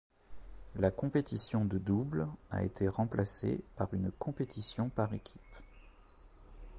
La 0.77 0.89
compétition 0.89 1.63
de 1.63 1.77
double 1.77 2.27
a 2.49 2.63
été 2.63 2.87
remplacée 2.87 3.61
par 3.75 3.93
une 3.93 4.09
compétition 4.09 4.89
par 4.89 5.13
équipe. 5.13 5.43